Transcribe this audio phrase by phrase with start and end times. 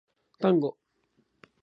[0.39, 0.79] タンゴ